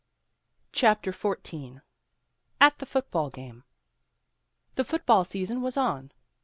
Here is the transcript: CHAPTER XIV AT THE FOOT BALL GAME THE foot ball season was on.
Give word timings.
CHAPTER 0.71 1.11
XIV 1.11 1.83
AT 2.59 2.79
THE 2.79 2.87
FOOT 2.87 3.11
BALL 3.11 3.29
GAME 3.29 3.63
THE 4.73 4.83
foot 4.83 5.05
ball 5.05 5.23
season 5.23 5.61
was 5.61 5.77
on. 5.77 6.11